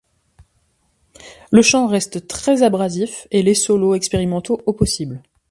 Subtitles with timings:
[1.51, 5.21] Le chant reste très abrasif et les solo expérimentaux au possible.